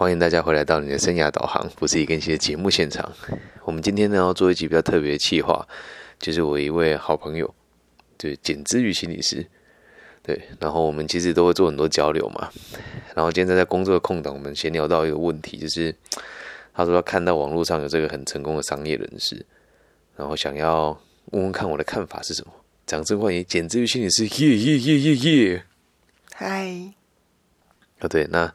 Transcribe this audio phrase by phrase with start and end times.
[0.00, 3.12] 欢迎大家回来到你的生涯导航，不是一更新的节目现场。
[3.64, 5.68] 我们今天呢要做一集比较特别的企划，
[6.18, 7.54] 就是我一位好朋友，
[8.16, 9.46] 对简之宇心理师，
[10.22, 12.48] 对，然后我们其实都会做很多交流嘛。
[13.14, 15.94] 然后今天在工作的空档，我们闲聊到一个问题，就是
[16.72, 19.44] 他说他看到网络上有这个很成功的商业人士，
[20.16, 20.98] 然后想要
[21.32, 22.52] 问问看我的看法是什么。
[22.86, 25.64] 掌声欢迎简之宇心理师，耶耶耶耶耶！
[26.32, 26.94] 嗨，
[28.00, 28.50] 哦对，那。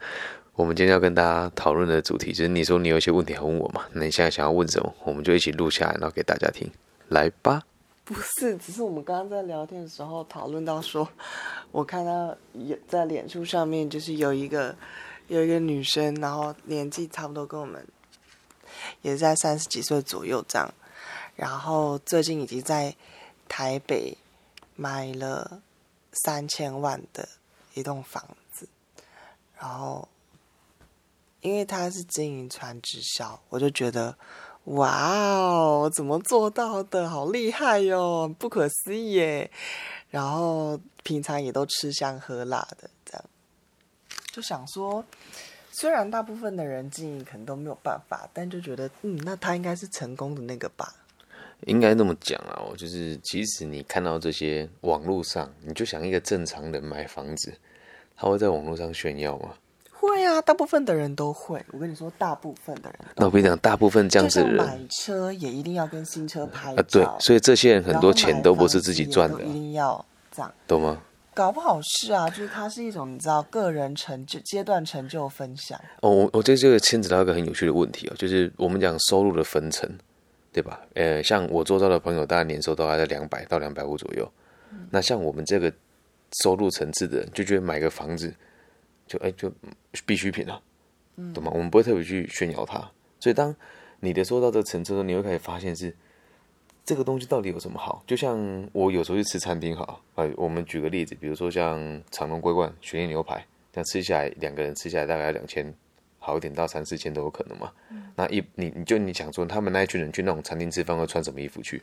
[0.56, 3.86] 我们今天要跟大家讨论的主题就是，你说你有一些问题要问我嘛？
[3.92, 4.96] 那你现在想要问什么？
[5.04, 6.72] 我们就一起录下来，然后给大家听。
[7.10, 7.62] 来吧。
[8.06, 11.06] 不是，只是我们刚刚在聊天的时候讨论到说，
[11.72, 14.74] 我看到有在脸书上面，就是有一个
[15.28, 17.86] 有一个女生，然后年纪差不多跟我们，
[19.02, 20.74] 也在三十几岁左右这样，
[21.36, 22.96] 然后最近已经在
[23.50, 24.18] 台北
[24.78, 25.62] 买了
[26.24, 27.28] 三千万的
[27.74, 28.70] 一栋房子，
[29.60, 30.08] 然后。
[31.46, 34.18] 因为他是经营传直销，我就觉得，
[34.64, 37.08] 哇哦，怎么做到的？
[37.08, 39.52] 好厉害哟，不可思议耶！
[40.10, 43.24] 然后平常也都吃香喝辣的，这样
[44.32, 45.06] 就想说，
[45.70, 50.96] 虽然大部分的人经营可能都没有办法，但就觉得，嗯，那他应该是成功的那个吧？
[51.68, 57.54] 应该那么讲啊，我就是，即使你看到这些网络上，你就想一个正常人买房子，
[58.16, 59.54] 他会在网络上炫耀吗？
[60.08, 61.64] 会啊，大部分的人都会。
[61.72, 63.00] 我跟你说，大部分的人。
[63.16, 66.82] 那我跟你讲，大部分这样子的人买车也一定要跟新车拍照。
[66.82, 71.02] 啊，对，所以这些人很多钱都不是自己赚的，一定要这样，懂吗？
[71.34, 75.80] 搞不好是啊，就是它是一种你知道个人成就阶段成就分享。
[76.02, 79.90] 哦，我我觉得这个牵扯到一个很有趣的问题哦，就是我们讲收入的分成，
[80.54, 80.80] 对吧？
[80.94, 84.32] 呃，像我做到的朋友，大概年收都还在两百到两百五左右。
[84.90, 85.72] 那像我们这个
[86.44, 88.34] 收入层次的人，就觉得买个房子。
[89.08, 89.52] 就哎，就
[90.06, 90.62] 必需品啊，
[91.34, 91.52] 懂吗？
[91.54, 92.80] 我们不会特别去炫耀它。
[93.20, 93.56] 所以，当
[94.00, 95.96] 你的收到这个层次的时候，你会开始发现是
[96.84, 98.04] 这个东西到底有什么好？
[98.06, 105.74] 就像我有时候去吃餐厅，哈，啊，我们举个例子，比如说像长隆桂冠雪燕牛排，这样吃下来，两个人吃下来大概两千，
[106.20, 107.72] 好一点到三四千都有可能嘛。
[108.16, 111.82] 那一你你就你想说，他们那一群人去那种餐厅吃饭会穿什么衣服去？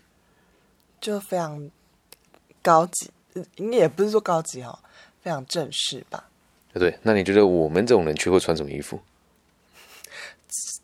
[1.01, 1.71] 就非常
[2.63, 3.11] 高级，
[3.57, 4.79] 你也不是说高级哈，
[5.21, 6.29] 非常正式吧。
[6.75, 8.99] 对，那你觉得我们这种人去会穿什么衣服？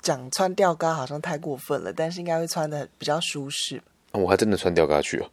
[0.00, 3.82] 讲穿吊嘎好像太过分了，但是应该会穿的比较舒适。
[4.12, 5.30] 我还真的穿吊嘎去哦，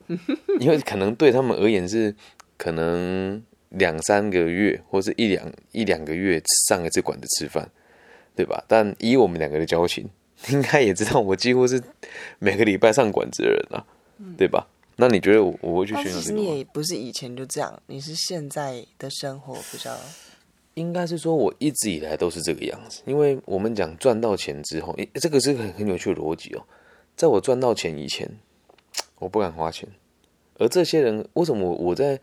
[0.60, 2.14] 因为可能对他们而言是
[2.58, 7.70] 可能两三个月或是一两一两个月上一次馆子吃饭，
[8.36, 8.62] 对吧？
[8.68, 10.10] 但以我们两个的交情，
[10.50, 11.82] 应该也知道我几乎是
[12.40, 13.86] 每个礼拜上馆子的人啊，
[14.38, 14.68] 对吧？
[14.98, 16.12] 那你觉得我我会去炫耀？
[16.12, 19.96] 其实你也不是以前就这样，你是现在的生活比较。
[20.76, 23.02] 应该是说，我一直以来都是这个样子。
[23.06, 26.64] 因为我们讲赚到钱之后，诶，这个是很很有趣的逻辑哦。
[27.16, 28.30] 在我赚到钱以前，
[29.20, 29.90] 我不敢花钱。
[30.58, 32.20] 而这些人，为什么我在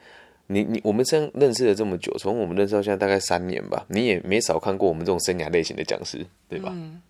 [0.47, 6.71] 你你我们这样认识了这么久，从我们认识到现在大概三年吧，你也没少看过我们这种生涯类型的讲师，对吧？
[6.75, 7.03] 嗯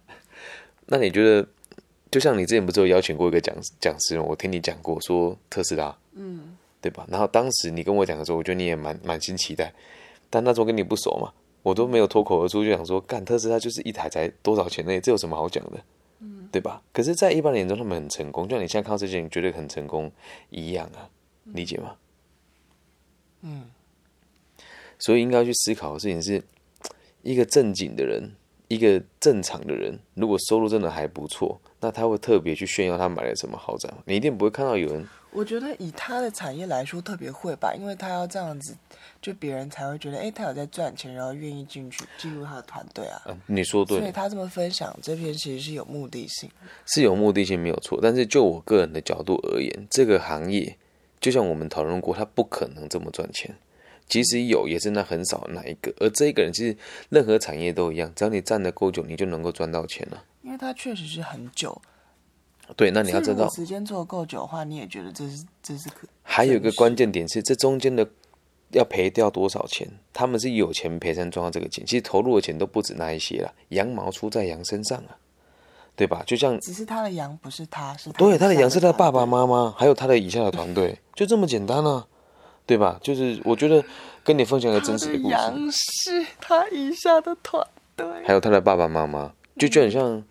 [0.87, 1.47] 那你觉得，
[2.11, 4.25] 就像你之前不是有邀请过一个讲讲师吗？
[4.29, 7.07] 我听你讲过说特斯拉，嗯，对吧？
[7.09, 9.73] 然后当时你跟我讲的时候，我觉得你也蛮满心期待。
[10.33, 11.31] 但那时候跟你不熟嘛，
[11.63, 14.99] 我都没有脱口而出就想说，干特斯拉就是一台才多少钱呢？
[14.99, 15.79] 这有什么好讲的？
[16.21, 16.83] 嗯，对吧？
[16.91, 20.11] 可是，在一般人眼中，他们很成功，就像你现在看到这些人觉得很成功
[20.49, 21.11] 一样啊，
[21.45, 21.97] 理解吗？
[23.43, 23.71] 嗯，
[24.99, 26.43] 所以应该去思考的事情是，
[27.21, 28.35] 一个正经的人，
[28.73, 33.93] 一个正常的人，如果收入真的还不错，那他会特别去炫耀他买了什么豪宅？
[34.07, 35.07] 你一定不会看到有人。
[35.31, 38.75] 我觉得以他的产业来说，特别会吧，因为他要这样子，
[39.21, 43.21] 就别人才会觉得，哎，他有在赚钱，然后愿意进去进入他的团队啊。
[43.47, 43.99] 你说对。
[43.99, 46.49] 所以他这么分享这篇，其实是有目的性。
[46.87, 50.77] 是有目的性没有错，但是就我个人的角度而言，这个行业
[51.21, 53.55] 就像我们讨论过，他不可能这么赚钱。
[54.09, 55.93] 即使有，也是那很少那一个。
[55.99, 56.77] 而这一个人，其实
[57.09, 60.25] 任何产业都一样，只要你站得够久，你就能够赚到钱了。
[60.43, 61.81] 因为他确实是很久。
[62.77, 66.07] 对，那你要知道，时间做够久的话，你也觉得这是这是可。
[66.23, 68.09] 还有一个关键点是，这中间的
[68.71, 69.87] 要赔掉多少钱？
[70.13, 71.85] 他们是有钱赔才赚到这个钱。
[71.85, 75.17] 其实投入的钱都不止那一些了，羊毛出在羊身上啊，
[75.95, 76.23] 对吧？
[76.27, 82.07] 就像只是他的羊不是他，是对他的羊是他的爸爸妈妈，还有他的以下的团队，就这么简单啊，
[82.75, 82.99] 对吧？
[83.03, 83.85] 就是我觉得
[84.25, 87.67] 跟你分享一个真实的故事，羊是他以下的团
[87.97, 90.25] 队，还有他的爸爸妈妈，就就很像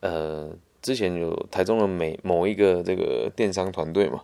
[0.00, 0.50] 呃。
[0.80, 4.22] 之前有台中的每某一个这个电商团队嘛，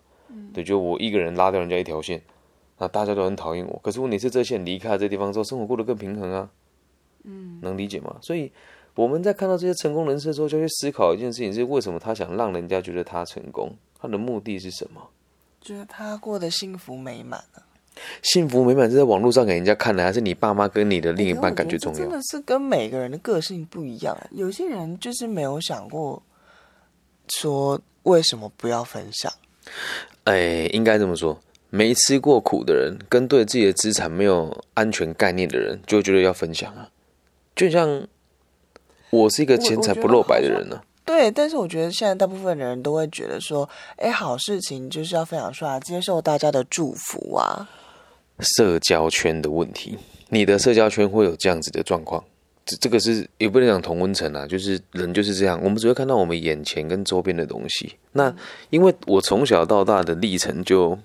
[0.54, 2.22] 对，就我一个人拉掉人家一条线，
[2.78, 3.78] 那大家都很讨厌我。
[3.82, 6.48] 可是问题是，这线离开这地方之后，生活过得更平衡啊，
[7.24, 8.16] 嗯，能理解吗？
[8.22, 8.52] 所以
[8.94, 13.76] 我们在看到这些成功人士之后，就去思考一件事情：是为什么他想让人家觉得他成功？
[14.00, 15.10] 他的目的是什么？
[15.64, 17.64] 觉得他过得幸福美满啊。
[18.22, 21.99] 幸福美满是在网络上给人家看的，还是你爸妈跟你的另一半感觉重要？
[21.99, 24.16] 真的是跟每个人的个性不一样。
[24.32, 26.22] 有些人就是没有想过，
[27.28, 29.32] 说为什么不要分享？
[30.25, 31.40] 哎，应该这么说：
[31.70, 36.90] 没吃过苦的人，跟对自己的资产没有安全概念的人，就觉得要分享啊。
[37.55, 38.06] 就像
[39.10, 40.82] 我是一个钱财不露白的人呢。
[41.04, 47.68] 对，但是我觉得现在大部分的人都会觉得说，哎，好事情就是要分享出来，接受大家的祝福啊。
[48.40, 49.96] 社交圈的问题，
[50.30, 52.24] 你的社交圈会有这样子的状况，
[52.66, 57.94] 这这个是也不能讲同温层啊，就是人就是这样，我们只会看到我们眼前跟周边的东西。
[58.12, 58.34] 那
[58.70, 60.98] 因为我从小到大的历程，就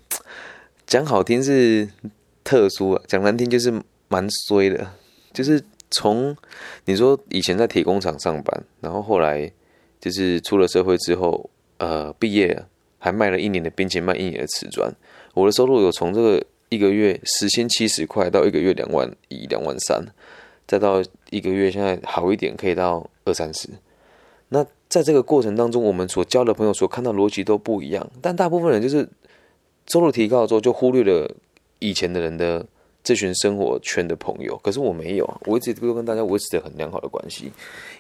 [0.88, 1.88] 讲好听是
[2.44, 3.72] 特殊，啊讲难听就是
[4.08, 4.90] 蛮衰的。
[5.32, 6.36] 就是从
[6.86, 9.52] 你说以前在铁工厂上班，然后后来
[10.00, 12.64] 就是出了社会之后，呃，毕业
[12.98, 14.92] 还卖了一年的冰淇淋，卖一年的瓷砖，
[15.34, 16.44] 我的收入有从这个。
[16.72, 20.06] 一个月时薪七十块，到一个月两万一、两万三，
[20.68, 21.02] 再到
[21.32, 23.68] 一个月现在好一点可以到二三十。
[24.50, 29.10] 那在这个过程当中，我们所交的朋友所看到逻辑都不一样，但大部分人就是
[29.88, 31.36] 收入提高之后，就忽略了
[31.80, 32.64] 以前的人的
[33.04, 34.58] 这群生活圈的朋友。
[34.64, 37.52] 可是我没有，我一直都跟大家维持着很良好的关系，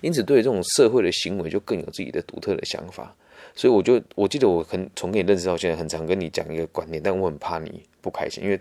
[0.02, 3.16] 因此对这种社会的行为，就更有自己的独特的想法。
[3.56, 8.60] 所以我就我记得我很从跟你认识到现在，很常跟你讲一个观念，但我很怕你不开心，因为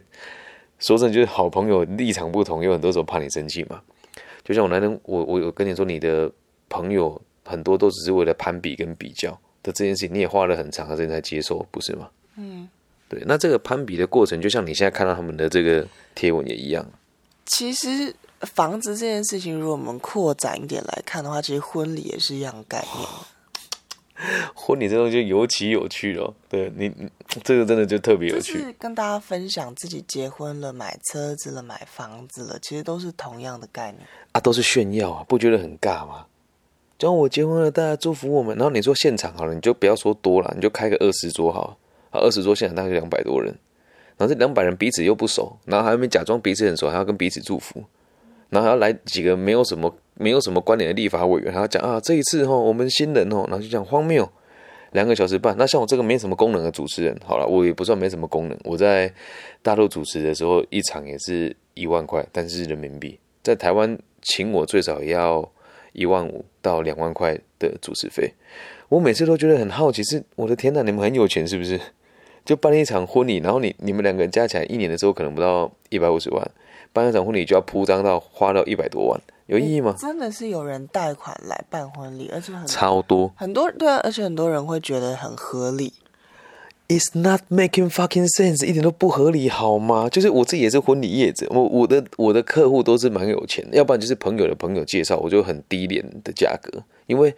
[0.78, 3.80] 说真的，就是好朋友立场不同，有很多时候怕你生气嘛。
[4.44, 6.30] 就像我那天，我我有跟你说，你的
[6.70, 9.30] 朋友很多都只是为了攀比跟比较
[9.62, 12.08] 的这件事情，你也花了很长的时间才接受，不是吗？
[12.36, 12.66] 嗯，
[13.08, 13.22] 对。
[13.26, 16.84] 那这个攀比的过程，就像你现在看到他们的这个贴文也一样。
[17.46, 23.08] 其实房子这件事情，如果我们扩展一点来看的话，其实婚礼也是一样概念。
[24.52, 26.92] 婚礼这东西尤其有趣哦，对你，
[27.44, 28.74] 这个真的就特别有趣。
[28.76, 36.26] 跟大家分享自己结婚了、买车子了、买房子了，其实都是同样的概念啊，都是炫耀啊，不觉得很尬吗？
[36.98, 41.78] 就我结婚了，大家祝福我们，然后你说现场好了，你就不要说多了，你就开个二十桌好，
[42.10, 43.54] 啊，二十桌现场大概两百多人，
[44.16, 47.84] 然后这两百人彼此又不熟，然后还没假装彼此很熟，还要跟彼此祝福，
[48.50, 49.94] 然后还要来几个没有什么。
[50.20, 54.28] 没有什么关联的立法委员，还要讲啊，这一次哈，我们新人哦，然后就讲荒谬，
[54.90, 55.54] 两个小时半。
[55.56, 58.58] 那像我这个没什么功能的主持人，好了，我也不算没什么功能。
[58.64, 59.14] 我在
[59.62, 65.48] 大陆主持的时候，一场也是一万块，但是人民币，在台湾请我最少也要
[65.92, 68.34] 一万五到两万块的主持费。
[68.88, 71.80] 我每次都觉得很好奇，是我的天呐，你们很有钱是不是？
[72.48, 76.50] 就办一场婚礼，然后你你们两个人加起来一年的时候可能不到一百五十万，
[76.94, 79.20] 办一场婚礼就要铺张到花到一百多万。
[79.48, 79.94] 有意义吗？
[79.98, 85.92] 真的是有人贷款来办婚礼，而且很超多，很多对啊，而且很多人会觉得很合理。
[86.88, 90.08] It's not making fucking sense，一点都不合理，好吗？
[90.08, 96.82] 就是我自己也是婚礼业者，我我的我的客户都是蛮有钱的，要不然就是朋友的朋友介绍，我就很低廉的价格。
[97.06, 97.34] 因为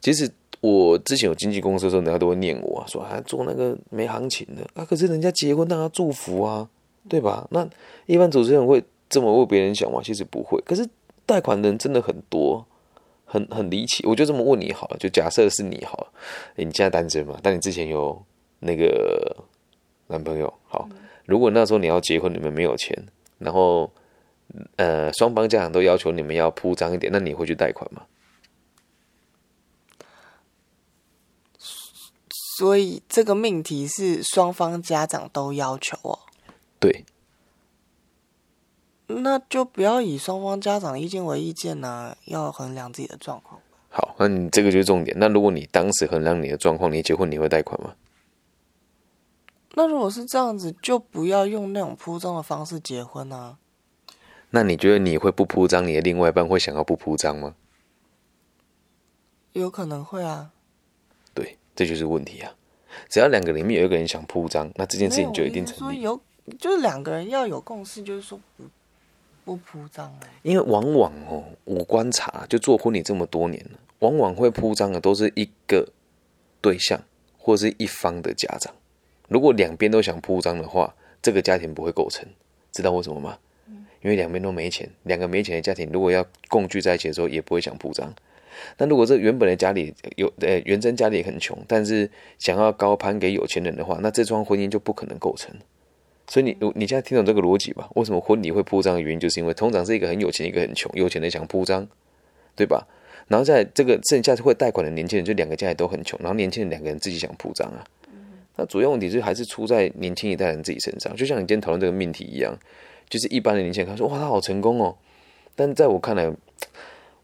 [0.00, 6.68] 其实我之前有经纪公司的时候，人家都会念我啊说还做那个没行情的啊，可是人家结婚，大家祝福啊，
[7.08, 7.46] 对吧？
[7.50, 7.68] 那
[8.06, 10.00] 一般主持人会这么为别人想吗？
[10.02, 10.88] 其实不会，可是。
[11.28, 12.64] 贷款的人真的很多，
[13.24, 14.06] 很很离奇。
[14.06, 16.06] 我就这么问你好了，就假设是你好了，
[16.54, 17.36] 你现在单身嘛？
[17.42, 18.16] 但你之前有
[18.60, 19.36] 那个
[20.06, 20.88] 男朋友，好。
[21.24, 22.96] 如果那时候你要结婚，你们没有钱，
[23.38, 23.90] 然后
[24.76, 28.02] 呃双方家长都要求你们要铺张一点，那你会去贷款吗？
[32.58, 36.18] 所以这个命题是双方家长都要求哦。
[36.80, 37.04] 对。
[39.08, 43.60] 那就不要以双方家长意见为意见呢，要衡量自己的状况。
[43.90, 45.16] 好，那你这个就是重点。
[45.20, 47.94] 那如果你当时衡量你的状况，你结婚你会贷款吗？
[49.74, 53.58] 那如果是这样子，就不要用那种铺张的方式结婚啊。
[54.50, 57.54] 那你觉得你会不铺张，你的另外一半会想要不铺张吗？
[59.52, 60.52] 有可能会啊。
[61.76, 62.52] 对，这就是问题啊。
[63.08, 66.00] 只要两个里面有一个人想铺张，那这件事情就一定成立。
[66.00, 66.20] 有，
[66.58, 68.64] 就是两个人要有共识，就是说不。
[69.44, 75.88] 不铺张因为往往哦，我观察就做婚礼这么多年了，往往会铺张的都是一个
[76.60, 77.00] 对象
[77.38, 78.74] 或是一方的家长。
[79.28, 80.92] 如果两边都想铺张的话，
[81.22, 82.26] 这个家庭不会构成。
[82.72, 83.38] 知道为什么吗？
[84.02, 88.12] 因为两边都没钱，两个没钱的家庭如果要共聚在一起的时候，也不会想铺张。
[88.78, 95.54] 那如果这原本的家里有呃原真家里很穷，但是想要高攀给有钱人的话，那这桩婚姻就不可能构成。
[96.28, 97.88] 所以你你现在听懂这个逻辑吧？
[97.94, 100.90] 为什么婚礼会铺张的原因，就是因为通常是一个很有钱，一个很穷。
[100.94, 101.86] 有钱的想铺张，
[102.56, 102.86] 对吧？
[103.28, 107.84] 然后在这个剩下会贷款的年轻人，就两个家里都很穷，然后年轻人两个人自己想铺张啊。
[108.56, 111.14] 那主要问题是还是出在年轻一代人自己身上。
[111.14, 112.58] 就像你今天讨论这个命题一样，
[113.08, 114.96] 就是一般的年轻人他说哇他好成功哦，
[115.54, 116.32] 但在我看来，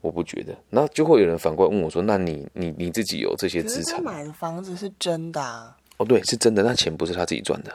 [0.02, 0.54] 我不觉得。
[0.68, 3.96] 那就会有人反过来问我说，那你你你自己有这些资产？
[3.96, 5.74] 他买的房子是真的啊？
[5.96, 7.72] 哦，对，是真的，那钱不是他自己赚的。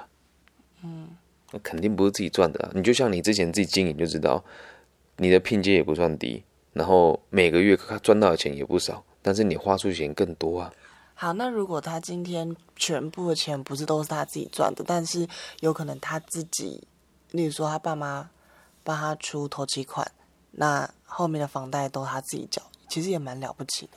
[0.84, 1.08] 嗯，
[1.52, 2.72] 那肯定不是自己赚的啊。
[2.76, 4.44] 你就像你之前自己经营就知道，
[5.16, 6.44] 你的聘金也不算低。
[6.74, 10.72] 然后每个月他赚到的钱也不少，但是你花出钱更多啊。
[11.16, 15.28] 好，那如果他今天全部的钱不是都是他自己赚的，但是
[15.62, 16.84] 有可能他自己，
[17.32, 18.30] 例如说他爸妈
[18.84, 20.12] 帮他出头期款，
[20.60, 23.92] 那后面的房贷都他自己缴，其实也蛮了不起的。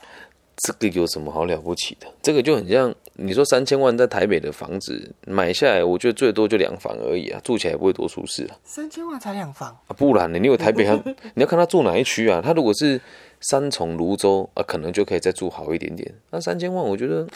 [0.57, 2.07] 这个有什么好了不起的？
[2.21, 8.55] 这个就很像你说三千万在台北的房子买下来，我觉得最多就两房而已啊，住起来不会多舒适啊。
[8.63, 9.89] 三千万才两房啊？
[9.97, 10.37] 不然呢？
[10.37, 10.95] 你有台北还
[11.33, 12.39] 你要看他住哪一区啊？
[12.43, 13.01] 他如果是
[13.39, 16.13] 三重、泸州啊，可能就可以再住好一点点。
[16.29, 17.27] 那三千万，我觉得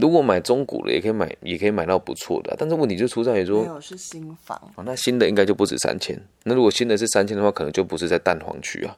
[0.00, 2.54] 如果买中古的也可以买，也可以买到不错的。
[2.58, 6.20] 但是问题就出在于说，没有是新房哦，那新的应该就不止三千。
[6.44, 8.96] 那如果新的是三千的话，可能就不是在蛋黄区啊。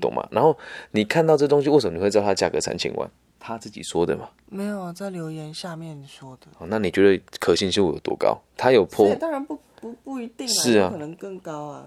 [0.00, 0.26] 懂吗？
[0.30, 0.56] 然后
[0.92, 3.10] 你看到这东西，为什么你会知道它价格三千万？
[3.38, 4.30] 他自己说的嘛？
[4.48, 6.46] 没有啊，在留言下面说的。
[6.58, 8.40] 哦，那你觉得可信性有多高？
[8.56, 9.14] 他有破？
[9.16, 11.86] 当然不不不一定，是啊，可能更高啊。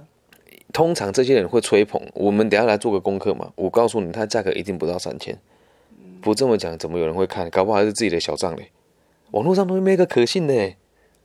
[0.72, 3.52] 通常这些人会吹捧，我们等下来做个功课嘛。
[3.56, 5.36] 我告诉你，它价格一定不到三千。
[6.22, 7.50] 不这么讲，怎么有人会看？
[7.50, 8.72] 搞不好还是自己的小账嘞。
[9.32, 10.74] 网络上东西没一个可信的，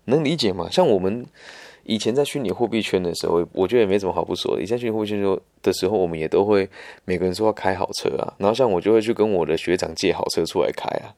[0.07, 0.69] 能理解吗？
[0.71, 1.27] 像我们。
[1.87, 4.63] 以前在虚拟货币圈的时候，我觉得也没什么好不说的。
[4.63, 5.21] 以前虚拟货币圈
[5.61, 6.67] 的时候，我们也都会
[7.05, 11.13] 每个人说要开好车啊，然后像我就会去跟我的学长借好车出来开啊，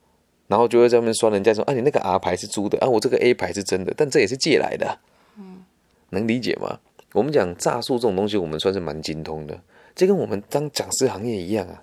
[0.48, 4.98] 然后就会在外面刷人家说啊，你那个 R 牌是租的啊，我这个 A 牌是真的，但这也是借来的，
[5.38, 5.62] 嗯，
[6.10, 6.80] 能理解吗？
[7.12, 9.56] 我们讲诈术这种东西，我们算是蛮精通的，
[9.94, 11.80] 这跟我们当讲师行业一样啊，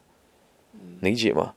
[0.99, 1.53] 理解吗？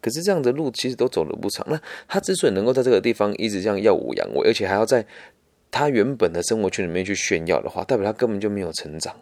[0.00, 5.06] 可是这样的路其实都走了不长，那他之所以能够在这个地方一直这样耀武扬威，而且还要在。
[5.72, 9.14] 他原本的生活圈里面去炫耀的话，代表他根本就没有成长。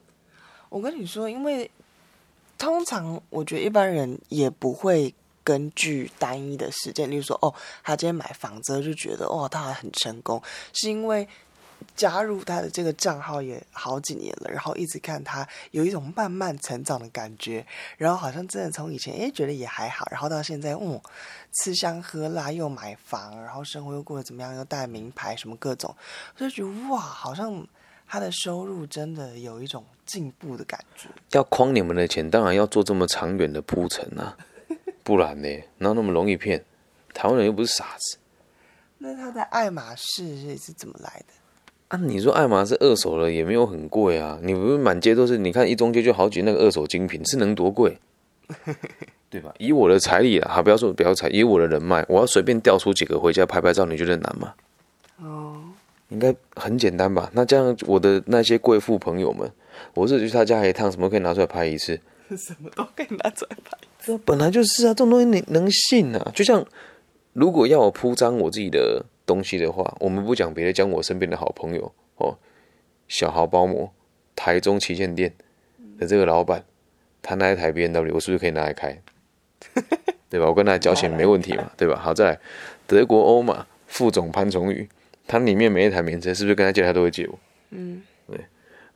[0.70, 1.70] 我跟你说，因为
[2.56, 7.52] 通常我觉得一般人也不会根据单一的事件，例如说，哦，
[7.84, 10.42] 他今天买房子就觉得，哦，他还很成功，
[10.72, 11.28] 是因为。
[11.96, 17.66] 加入他的这个账号也好几年了，然后一直看他有一种慢慢成长的感觉，
[17.96, 21.00] 然后好像真的从以前诶觉得也还好，然后到现在嗯
[21.52, 25.94] 吃香喝辣又买房，然后生活又过得怎么样，又带名牌什么各种，
[26.36, 27.66] 就觉得哇，好像
[28.06, 31.08] 他的收入真的有一种进步的感觉。
[31.30, 34.36] 要诓你们的钱，当然要做这么长远的铺陈啊，
[35.02, 36.64] 不然呢，哪有那么容易骗？
[37.14, 38.18] 台湾人又不是傻子。
[38.98, 41.34] 那他的爱马仕是怎么来的？
[41.88, 45.38] 啊，你说爱马仕二手的也没有很贵啊，你不是满街都是？
[45.38, 47.98] 你看一中街就好几那个二手精品，是能多贵？
[49.30, 49.54] 对吧？
[49.58, 54.52] 以我的财力啊，好，不要说不要财，以我的人脉，我要随便调出几个回家拍拍照，你觉得难吗？
[55.22, 55.62] 哦，
[56.10, 57.30] 应该很简单吧？
[57.32, 59.50] 那这样我的那些贵妇朋友们，
[59.94, 61.98] 我是去他家一趟，什么 可以拿出来拍一次？
[62.36, 63.78] 什么都可以拿出来拍？
[64.04, 66.32] 这本来就是啊，这种东西你能信啊？
[66.34, 66.62] 就像
[67.32, 69.06] 如果要我铺张我自己的。
[69.28, 72.38] 东西的话，我们不讲别的，讲我身边的好朋友哦，
[73.06, 73.92] 小豪包膜，
[74.34, 75.34] 台中旗舰店
[75.98, 76.64] 的这个老板，
[77.20, 78.98] 他那一台 B N W，我是不是可以拿来开？
[80.30, 80.46] 对吧？
[80.46, 81.96] 我跟他交钱没问题嘛，对吧？
[81.96, 82.40] 好在
[82.86, 84.88] 德国欧马副总潘崇宇，
[85.26, 87.38] 他里面每一台名车是不是跟他借他都会借我？
[87.70, 88.40] 嗯，对。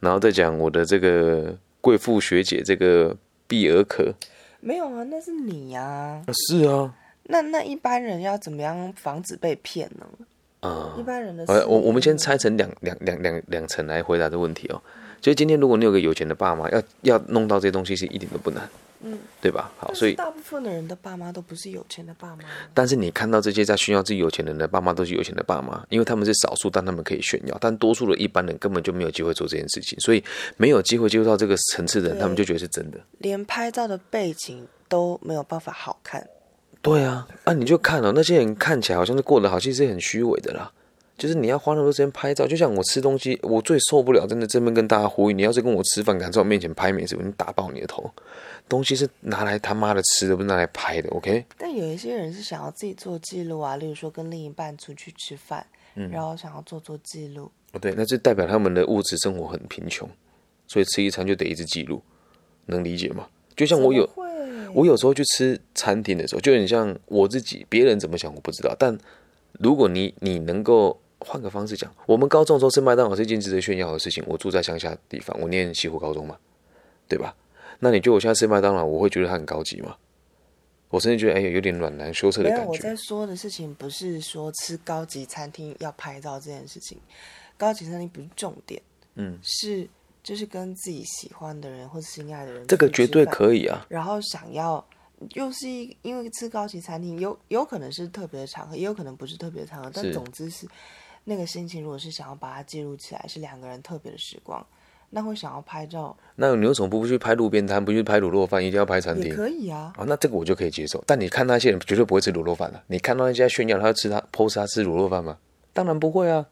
[0.01, 4.15] 然后再讲我的这个贵妇学姐，这个碧尔可，
[4.61, 6.23] 没有啊，那是你呀。
[6.49, 6.95] 是啊。
[7.25, 10.07] 那那一般人要怎么样防止被骗呢？
[10.61, 14.81] 啊，一般人的，我我们先拆成两两两两两层来回答这个问题哦。
[15.21, 18.69] 所以今天如果你有个有钱的爸妈，要要弄到这些东西是一点都不难，
[19.03, 19.73] 嗯，对吧？
[19.79, 22.45] 好，所以大部分的人的爸妈都不是有钱的爸妈。
[22.75, 30.23] 但是你看到这些在炫耀自己有钱人的爸妈都是有钱的爸妈，因为他们是少数，但他们可以炫耀，但多数的一般人根本就没有机会做这件事情，所以
[30.57, 32.99] 没有机会接触到这个层次的人，他们就觉得是真的。
[33.19, 36.25] 连拍照的背景都没有办法好看。
[36.83, 40.71] 对啊，啊，你就看了那些人看起来好像是过得好，其实很虚伪的啦。
[41.17, 48.11] 就是你要花那么多时间拍照，就像我吃东西，我最受不了，真的这边跟大家呼吁，你要是跟我吃饭，敢在我面前拍美食，我打爆你的头。
[48.69, 51.45] 东西是拿来他妈的吃的，不是拿来拍的，OK？
[51.57, 57.49] 但有一些人是想要自己做记录啊，例如说跟另一半出去吃饭，嗯，然后想要做做记录。
[57.73, 60.09] 哦，对，那就代表他们的物质生活很贫穷，
[60.67, 62.03] 所以吃一餐就得一直记录，
[62.67, 63.29] 能理解吗？
[63.55, 64.09] 就像我有。
[64.75, 67.67] 我有时候去吃餐厅的时候，就很像我自己。
[67.69, 68.97] 别人怎么想我不知道，但
[69.61, 74.23] 如果你你能够换个方式讲，我们高中的时候吃麦当劳是一件值得炫耀的事情。
[74.27, 76.37] 我住在乡下地方，我念西湖高中嘛，
[77.09, 77.35] 对吧？
[77.79, 79.97] 那你觉得我现在吃麦当劳，我会觉得它很高级吗？
[80.89, 82.67] 我甚至觉得哎，有点暖男羞涩的感觉。
[82.67, 86.99] 我在说的事情不是说吃高级餐厅要拍照这件事情，
[87.57, 88.81] 高级餐厅不是重点，
[89.15, 89.89] 嗯，是
[90.23, 93.85] 就是跟自己喜欢的人或者心爱的人，这个绝对可以啊。
[93.89, 94.85] 然后想要
[95.35, 100.67] 又是一因为吃高级餐厅，有有可能是特别的场合，也有可能不是特别的场合，但总之是
[101.25, 104.65] 那个心情，如果是想要把它记录起来，是两个人特别的时光，
[105.11, 109.35] 那会想要拍照那你为什么不去拍路边摊，不去拍卤肉饭，一定要拍餐厅？
[109.35, 109.93] 可以啊。
[109.99, 111.03] 哦，那这个我就可以接受。
[111.07, 112.83] 但你看那些人绝对不会吃卤肉饭的。
[112.87, 115.39] 你看到那些炫耀他要吃他 pose 他吃卤肉饭吗？
[115.73, 116.47] 当然不会啊，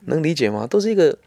[0.00, 0.66] 能理解吗？
[0.66, 1.18] 都是一个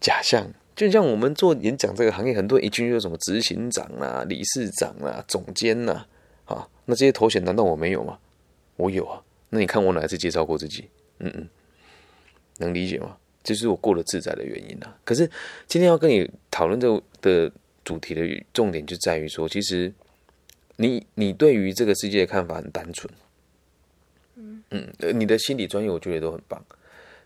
[0.00, 0.46] 假象。
[0.86, 6.06] 就像我们做演讲这个行业，很多人一进去就什么执行长啊、理事长啊、总监呐、
[6.44, 8.18] 啊，那这些头衔难道我没有吗？
[8.76, 9.22] 我有啊。
[9.50, 10.88] 那你看我哪一次介绍过自己？
[11.18, 11.48] 嗯嗯，
[12.58, 13.16] 能理解吗？
[13.42, 14.96] 这是我过得自在的原因啊。
[15.04, 15.28] 可是
[15.66, 17.52] 今天要跟你讨论这的
[17.84, 18.22] 主题的
[18.52, 19.92] 重点就在于说，其实
[20.76, 23.12] 你你对于这个世界的看法很单纯，
[24.36, 26.64] 嗯嗯，呃你的心理专业我觉得都很棒，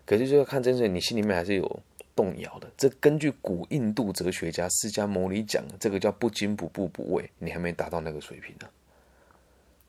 [0.05, 1.79] 可是就要看真正你心里面还是有
[2.17, 2.67] 动摇的。
[2.75, 8.67] 这根据古印度哲学家释迦牟尼讲的，这个叫不惊不怖不畏，你还没达到那个水平呢、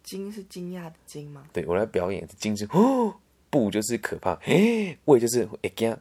[0.04, 1.46] 惊是惊讶的惊吗？
[1.54, 3.14] 对我来表演是惊是哦，
[3.48, 5.96] 不就是可怕，哎，畏就是哎惊，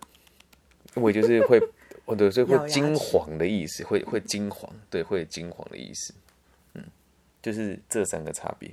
[0.95, 1.57] 畏就是会
[2.05, 6.13] 或者是会咬牙齿惊惶的意思，会会惊惶，对，会惊惶的意思，
[6.73, 6.83] 嗯，
[7.41, 8.69] 就是这三个差别，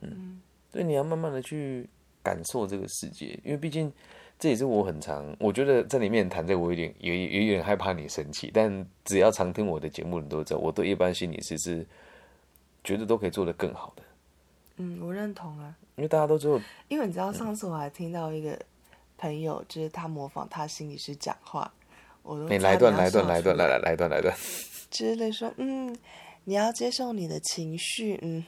[0.00, 0.40] 嗯，
[0.72, 1.86] 所以你要慢慢的去
[2.22, 3.90] 感受这个世界，因为毕竟
[4.42, 11.86] 这也是我很常，我觉得在里面谈这个，我有点有有有点害怕你生气，但只要常听我的节目，你都知道，我对一般心理师是
[12.82, 14.02] 觉得都可以做得更好的，
[14.78, 15.72] 嗯，我认同啊。
[15.94, 16.60] 因为大家都知道。
[16.88, 18.58] 因为你知道，上次我还听到一个
[19.16, 21.72] 朋友，就是他模仿他心理师讲话，
[22.24, 24.34] 我都你来一段，来一段，笑来一段，出来来来一段，来一段。
[24.90, 25.96] 之类说，嗯，
[26.42, 28.44] 你要接受你的情绪，嗯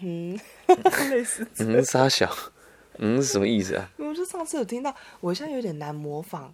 [0.66, 0.74] 哼
[1.12, 2.28] 类似这嗯，傻小，
[2.98, 3.90] 嗯，什么意思啊？
[3.98, 6.52] 我就上次有听到，我现在有点难模仿，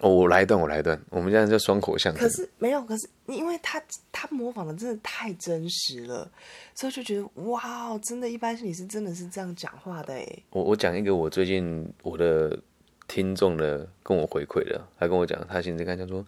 [0.00, 1.00] 哦，我来一段，我来一段。
[1.10, 2.28] 我们现在叫双口相声可。
[2.28, 6.30] 是没有，可是因为他他模仿的真的太真实了，
[6.74, 12.58] 所以就觉得哇，哦真的，一般心理师真的是这样讲话的哎，我我讲一个我最近我的
[13.06, 16.24] 听众的跟我回馈的，他跟我讲，他现在跟他讲说，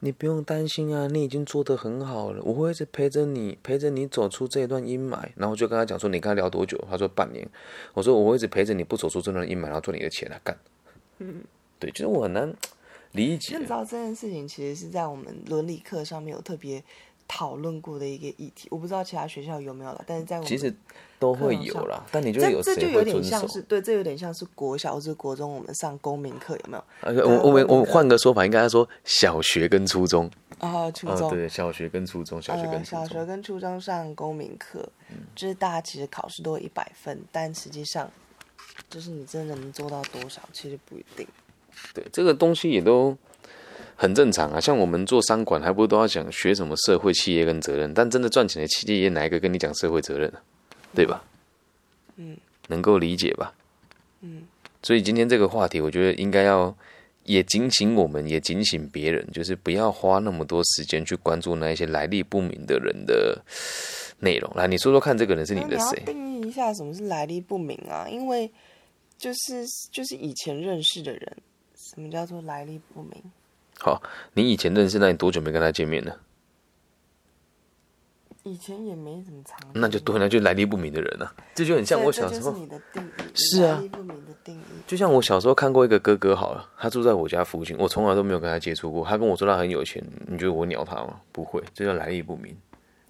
[0.00, 5.18] 你不用担心啊，你已经做得很好了，我会一直陪着你，陪着你走出这一段阴霾。
[5.36, 6.82] 然后我就跟他讲说，你跟他聊多久？
[6.90, 7.46] 他说半年。
[7.94, 10.58] 我说我会一直陪着你不走出这段阴霾，然后赚你的钱来干。
[11.18, 11.42] 嗯，
[11.78, 12.52] 对，就是我很难
[13.12, 16.82] 理解你知道这件事情其实是在我们伦理课上面有特别
[17.32, 20.74] 讨论过的一个议题，我不知道其他学校有没有了，但是在我们其实
[21.16, 23.22] 都会有啦，但你就这有这就有点？
[23.22, 26.84] 像是对，这有点像是国小或者国中我们上公民课有没有？
[27.02, 30.28] 呃，我我们我们换个说法，应该说小学跟初中。
[30.58, 32.84] 啊，初啊、中、对，小学跟初中，小学呃，跟。
[32.84, 34.86] 小学跟初中上公民课，
[35.36, 38.10] 就是大家其实考试都一百分，但实际上
[38.90, 41.24] 就是你真的能做到多少，其实不一定。
[41.94, 43.16] 对，这个东西也都
[44.00, 44.58] 很正常啊。
[44.58, 47.92] 像我们做商管，还不是都要讲学什么社会企业跟责任？
[47.92, 50.40] 但真的赚钱的企业，哪一个跟你讲社会责任啊？
[50.94, 51.22] 对吧？
[52.16, 52.34] 嗯，
[52.68, 53.52] 能够理解吧？
[54.22, 54.44] 嗯，
[54.82, 56.74] 所以今天这个话题，我觉得应该要
[57.24, 63.38] 也警醒我们，也警醒别人，就是不要花那么多时间去关注那一些来历不明的人的
[64.20, 64.50] 内容。
[64.54, 66.02] 来，你说说看，这个人是你的谁？
[66.06, 68.08] 定义一下什么是来历不明啊？
[68.08, 68.50] 因为
[69.18, 71.36] 就是就是以前认识的人，
[71.76, 73.22] 什么叫做来历不明？
[73.80, 74.02] 好，
[74.34, 76.16] 你以前认识，那你多久没跟他见面了？
[78.42, 81.30] 以前也没怎么常，那就对，那就来历不明的人啊。
[81.54, 84.62] 这就很像我小时候是，你的定义，是啊来历不明的定义。
[84.86, 89.04] 就像我小时候看过一个哥哥，好了，他住在我家附近，我从来都没有跟他接触过。
[89.04, 91.20] 他跟我说他很有钱，你觉得我鸟他吗？
[91.32, 92.56] 不会，这叫来历不明。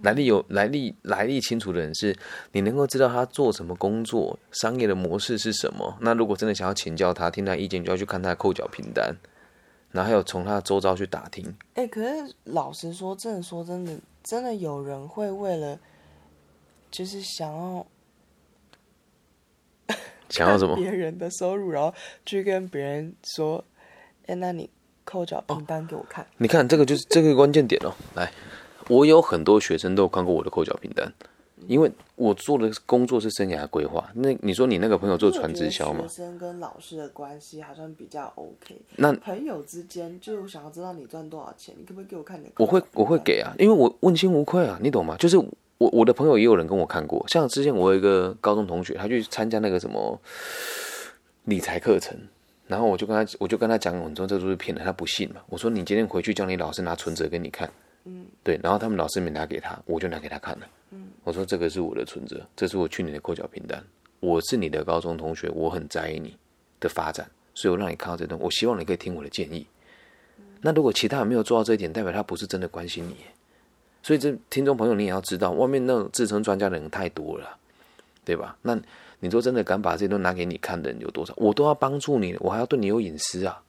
[0.02, 2.16] 来历有来历来历清楚的人是，
[2.52, 5.96] 你能够知道他做什么工作，商业的模式是什么。
[6.00, 9.14] 那如果真的想要请教他，听他意见，就要去看他的扣缴凭单，
[9.90, 11.52] 然后还有从他的周遭去打听。
[11.74, 15.78] 哎、可是老实说，真的说真的，真的有人会为了
[16.90, 17.86] 就是想要
[20.28, 20.76] 想要什么？
[20.76, 21.92] 别人的收入，然后
[22.24, 23.64] 去跟别人说，
[24.26, 24.70] 哎、那你
[25.04, 26.24] 扣缴哦凭单给我看。
[26.36, 27.92] 你看，这个就是这个关键点哦。
[28.14, 28.30] 来，
[28.88, 31.12] 我有很多学生都有看过我的扣缴凭单，
[31.66, 34.10] 因为我做的工作是生涯规划。
[34.14, 36.22] 那你说你那个朋友做传直销吗学？
[36.22, 38.80] 生跟老师的关系好像比较 OK。
[38.96, 42.52] 那朋友之间，就我想要知道你赚多少钱，你可不可以给我看你的？
[42.58, 45.16] 我会我会给啊，因为我问心无愧啊，你懂吗？
[45.18, 50.20] 就是我我的朋友也有人跟我看过，像之前我有一个高中同学，他去参加那个什么
[51.44, 52.16] 理财课程，
[52.66, 55.40] 然后我就跟他我就跟他讲很多这都是骗人，他不信嘛。
[55.48, 57.70] 我说你今天回去叫你老师拿存折给你看，
[58.04, 60.66] 嗯，对，然后他们老师没拿给他，我就拿给他看了。
[60.92, 63.82] 嗯，我说这个是我的存折，这是我去年的扣缴凭单。
[64.20, 66.36] 我是你的高中同学，我很在意你
[66.78, 69.66] 的发展，所以我让你看到这段，我希望你可以听我的建议。
[70.60, 73.16] 那如果其他人没有做到这一点，代表他不是真的关心你。
[74.02, 77.56] 所以这听众朋友，你也要知道，外面那种自称专家的人太多了，
[78.24, 78.56] 对吧？
[78.62, 78.78] 那
[79.20, 81.34] 你说真的敢把这些都拿给你看的人有多少？
[81.36, 83.62] 我都要帮助你，我还要对你有隐私啊，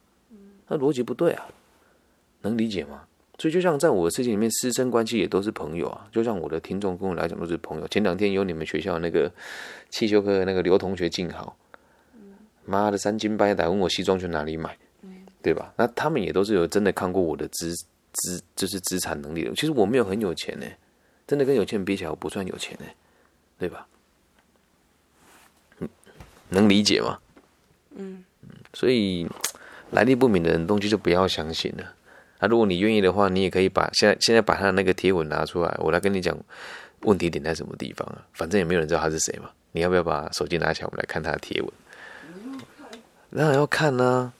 [0.68, 1.46] 那逻辑不对啊，
[2.40, 3.04] 能理解吗？
[3.42, 6.06] 所以就像在我的世界里面，师生关系也都是朋友啊。
[6.12, 7.88] 就像我的听众跟我来讲都是朋友。
[7.88, 9.28] 前两天有你们学校那个
[9.90, 11.56] 汽修科那个刘同学进好，
[12.64, 14.78] 妈的三斤半夜打问我西装去哪里买，
[15.42, 15.74] 对吧？
[15.76, 17.74] 那他们也都是有真的看过我的资
[18.12, 19.52] 资，就是资产能力的。
[19.56, 20.66] 其实我没有很有钱呢，
[21.26, 22.86] 真的跟有钱人比起来，我不算有钱呢，
[23.58, 23.88] 对吧？
[26.50, 27.18] 能理解吗？
[27.96, 28.22] 嗯，
[28.72, 29.26] 所以
[29.90, 31.94] 来历不明的人东西就不要相信了。
[32.42, 36.36] 那如果你愿意的话，你也可以把现在现在把他的那个贴文拿出来，我来跟你讲
[37.02, 38.26] 问题点在什么地方啊？
[38.32, 39.48] 反正也没有人知道他是谁嘛。
[39.70, 41.70] 你要不要把手机拿起来，我们来看他的贴文？
[43.36, 44.32] 当然要看呢，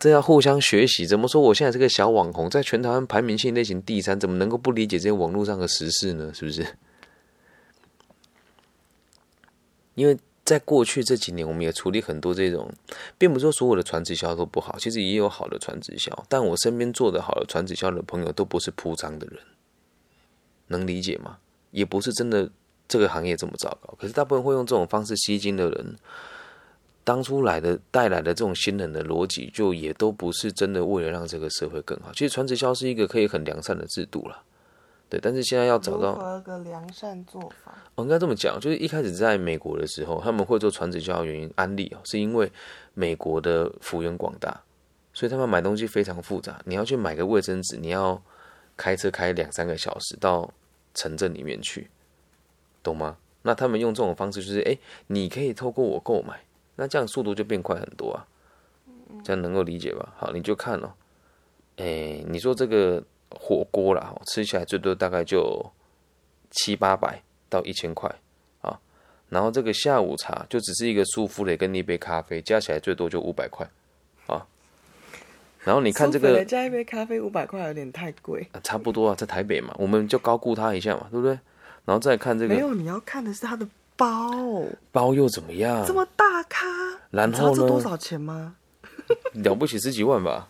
[0.00, 1.06] 这要互相学习。
[1.06, 1.40] 怎么说？
[1.40, 6.32] 我现在是个小网红，在全台湾排名性类型第三，怎么能够不理解这些网络上的时事呢？
[6.34, 6.66] 是不是？
[9.94, 10.18] 因为。
[10.44, 12.70] 在过去这几年，我们也处理很多这种，
[13.16, 16.24] 并不是说所有的传直销都不好，其实也有好的传直销。
[16.28, 19.40] 但我身边做的好的传直销的朋友，都不是铺张的人，
[20.66, 21.38] 能理解吗？
[21.70, 22.50] 也不是真的
[22.86, 23.94] 这个行业这么糟糕。
[23.98, 25.96] 可是大部分会用这种方式吸金的人，
[27.04, 32.12] 当初来的带来的这种新人的逻辑，就也都不是真的为了让这个社会更好。
[32.12, 34.42] 其实传直销是一个可以很良善的制度了。
[35.14, 37.72] 对，但是现在要找到个良善做法。
[37.94, 42.50] 我应该这么讲，就是一开始在美国的时候，他们会做传直销的原因，安利哦，是因为
[42.94, 44.60] 美国的幅员广大，
[45.12, 46.60] 所以他们买东西非常复杂。
[46.64, 48.20] 你要去买个卫生纸，你要
[48.76, 50.52] 开车开两三个小时到
[50.94, 51.88] 城镇里面去，
[52.82, 53.16] 懂吗？
[53.42, 56.40] 那他们用这种方式，就是哎，你可以透过我购买，
[56.74, 58.26] 那这样速度就变快很多啊。
[59.22, 60.12] 这样能够理解吧？
[60.16, 60.92] 好，你就看哦，
[61.76, 63.00] 哎，你说这个。
[63.38, 65.64] 火锅啦，吃起来最多大概就
[66.50, 68.12] 七八百到一千块
[68.60, 68.78] 啊。
[69.28, 73.68] 然后这个下午茶就只是一个舒芙蕾跟一杯咖啡，加起来最多就五百块
[74.26, 74.46] 啊。
[75.64, 81.38] 然后你看这个加一杯咖啡五百块有点太贵，差不多啊，在台北嘛，我们就高估它一下嘛，对不对？
[81.84, 83.66] 然后再看这个，没有你要看的是它的
[83.96, 84.30] 包，
[84.92, 85.84] 包又怎么样？
[85.86, 86.66] 这么大咖，
[87.10, 87.66] 然后呢？
[87.66, 88.56] 多少钱吗？
[89.34, 90.48] 了不起十几万吧。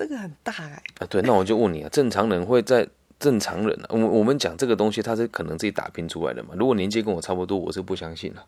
[0.00, 6.54] 这个很大哎啊，对，那我就问你啊，正常人会在正常人啊，我我们讲这个东西，他是可能自己打拼出来的嘛？
[6.56, 8.42] 如果年纪跟我差不多，我是不相信了。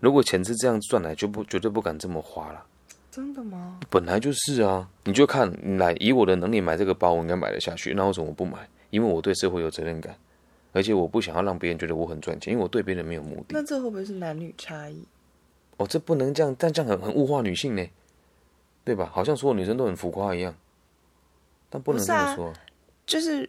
[0.00, 2.64] 如果钱是这样赚来，就不绝对不敢这么花了。
[3.10, 3.80] 真的吗？
[3.90, 7.92] 本来就是啊，你就看来以我的能力买这个包，我应该买得下去。
[7.92, 8.66] 那为什么我不买？
[8.88, 10.16] 因为我对社会有责任感，
[10.72, 13.48] 而且我不想要让别人觉得我很赚钱，因为我对别人没有目的。
[13.50, 15.04] 那这会不会是男女差异？
[15.76, 17.86] 哦，这不能这样，但这样很很物化女性呢，
[18.84, 19.10] 对吧？
[19.12, 20.54] 好像所有女生都很浮夸一样。
[21.70, 22.52] 但不能这么说，
[23.06, 23.48] 就是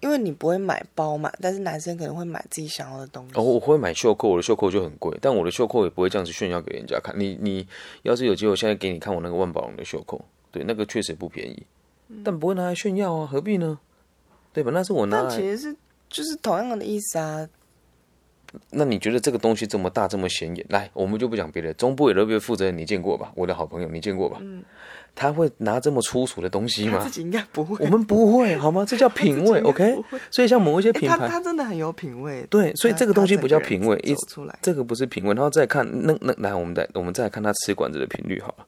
[0.00, 3.32] 因为你不会买包嘛，但是男生可能会买自己想要的东西。
[3.34, 7.14] 哦，我会买袖扣，我的袖扣就很贵，但我的袖扣也不会这样子炫耀给人家看。
[7.18, 7.66] 你你
[8.02, 11.62] 要是有机会，我现在给你看我那个万宝龙的袖扣，对，那个确实不便宜，
[12.24, 13.78] 但不会拿来炫耀啊，何必呢？
[14.52, 14.70] 对吧？
[14.74, 15.76] 那是我拿来，其实是
[16.08, 17.48] 就是同样的意思啊。
[18.68, 20.66] 那你觉得这个东西这么大这么显眼？
[20.68, 23.32] 来，我们就不讲别的，中部 LV 负责人你见过吧？
[23.34, 24.38] 我的好朋友你见过吧？
[24.42, 24.62] 嗯。
[25.14, 26.98] 他会拿这么粗俗的东西吗？
[27.04, 27.76] 自己应该不会。
[27.84, 28.84] 我们不会，好吗？
[28.88, 30.02] 这叫品味，OK？
[30.30, 32.46] 所以像某一些品牌，他真的很有品味。
[32.48, 35.34] 对，所以这个东西不叫品味，一出来，这个不是品味。
[35.34, 38.66] 然后再看那那来，我们再我们再看他吃馆子的频率，好了，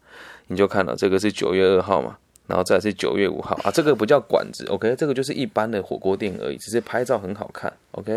[0.48, 4.94] 你就看到这个是九月二号嘛，然后再是九月五号啊，这个不叫馆子，OK？
[4.96, 8.12] 这个就是一般的火锅店而已，只是拍照很好看，OK？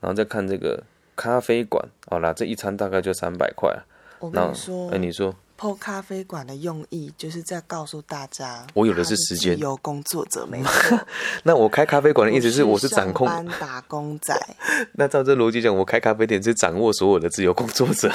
[0.00, 0.82] 然后再看这个
[1.16, 3.76] 咖啡馆，好啦，这一餐大概就三百块。
[4.20, 5.34] 我跟你说，哎，你说。
[5.60, 9.58] 泡咖啡馆的用意就是在告诉大家，我有的是时间。
[9.58, 10.98] 有工作者没错。
[11.44, 13.28] 那我开咖啡馆的意思是，我是掌控
[13.60, 14.34] 打工仔。
[14.96, 18.10] 那照这逻辑讲，我开咖啡店是掌握所有的自由工作者。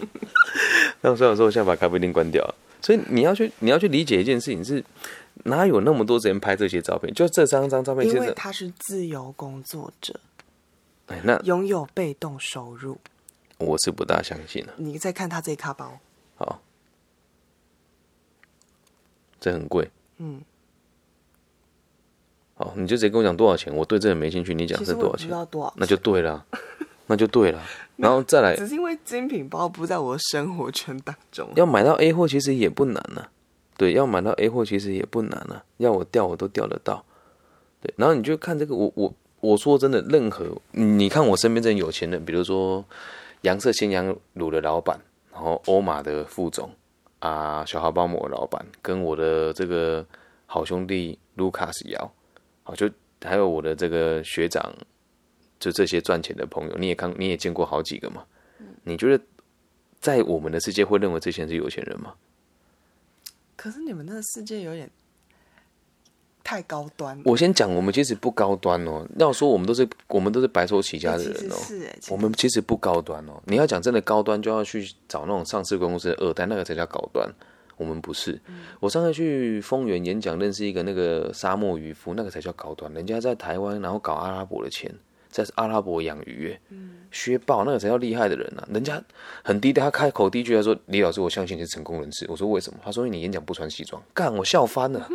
[1.00, 2.46] 那所以说，我现在把咖啡店关掉。
[2.82, 4.84] 所以你要去，你要去理解一件事情是，
[5.44, 7.10] 哪有那么多时间拍这些照片？
[7.14, 10.20] 就这三张照片，因为他是自由工作者。
[11.06, 12.98] 哎，那拥有被动收入，
[13.56, 14.74] 我是不大相信的。
[14.76, 15.98] 你再看他这卡包。
[16.40, 16.58] 好，
[19.38, 19.90] 这很贵。
[20.16, 20.40] 嗯，
[22.54, 24.54] 好，你就直接跟我讲多少钱，我对这个没兴趣。
[24.54, 25.28] 你讲是多少钱？
[25.50, 25.72] 多少？
[25.76, 26.46] 那就对了，
[27.08, 27.62] 那就对了。
[27.96, 31.46] 然后再来，只是因为精品包不在我的生活圈当中。
[31.56, 33.26] 要买到 A 货其实也不难呢。
[33.76, 35.60] 对，要买到 A 货其实也不难呢。
[35.76, 37.04] 要我调我都调得到。
[37.82, 42.82] 对，然后你就看这个，我我我说真的，任何你看我身边这有钱人，比如说
[43.42, 45.00] 杨色鲜羊乳的老板，
[45.32, 46.70] 然后欧马的副总
[47.20, 50.04] 啊，小豪包膜的老板，跟我的这个
[50.46, 52.12] 好兄弟卢卡斯姚，
[52.62, 52.90] 好就
[53.22, 54.74] 还有我的这个学长，
[55.58, 58.24] 就这些赚钱的朋友，你也看你也见过好几个嘛？
[58.82, 59.24] 你觉得
[60.00, 62.14] 在我们的世界会认为这些人是有钱人吗？
[63.56, 64.90] 可是你们那个世界有点
[66.42, 67.20] 太高端。
[67.24, 69.06] 我先讲，我们其实不高端哦。
[69.18, 73.40] 要说我们都是我们都是白手起家的人哦，是哎，我们其实不高端哦。
[73.46, 77.28] 你要讲真的高端，就要去找那种上市公司的二代，那个才叫高端。
[77.76, 78.38] 我们不是。
[78.78, 82.92] 我上次去丰原演讲，认识一个那个沙漠渔夫，那个才叫高端。
[82.92, 84.94] 人家在台湾，然后搞阿拉伯的钱，
[85.30, 88.68] 在阿拉伯养鱼，嗯，薛豹那个才叫厉害的人啊。
[88.70, 89.02] 人家
[89.42, 95.08] 很低调，他开口第一句他说：“李老师，我相信你是成功人士。”我说：“为什么？”他说：“因为你演讲不穿西装。”干，我笑翻了。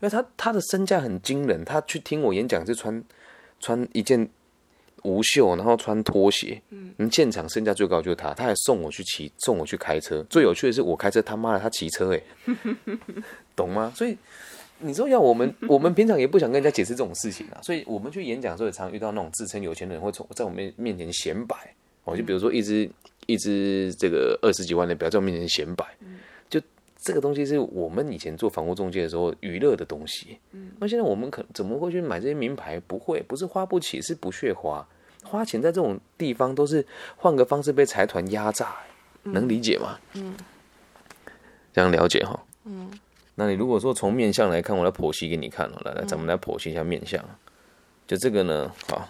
[0.00, 3.02] 因为他他的身价很惊人，他去听我演讲是穿
[3.60, 4.28] 穿一件
[5.02, 10.24] 无袖，然后穿拖鞋，嗯，现场身价最高就是他，他还送我去骑，送我去开车。
[10.28, 12.22] 最有趣的是我开车，他妈的他骑车、欸，
[13.54, 13.92] 懂吗？
[13.94, 14.16] 所以
[14.78, 21.56] 你说要我们， 我们平常也不想跟人家解释这种事情啊，所以我们去演讲的时候，也常遇到那种自称有钱人会从在我们面前显摆，
[22.04, 22.90] 哦，就比如说一只
[23.26, 26.05] 一只这个二十几万的表在我面前显摆，就
[26.98, 32.80] 这个东西是我们以前做房屋中介的时候娱乐的东西，嗯，那现在我们可怎么会去买这些名牌？
[32.80, 34.86] 不会，不是花不起，是不屑花。
[35.22, 38.76] 花钱在这种地方都是换个方式被财团压榨、
[39.24, 39.98] 能理解吗？
[40.14, 40.34] 嗯，
[41.72, 42.42] 这样了解哈。
[42.64, 42.90] 嗯，
[43.34, 45.82] 那你如果说从面相来看，我来剖析给你看哦。
[45.84, 47.22] 来来，咱们来剖析一下面相。
[48.06, 49.08] 就这个呢，好，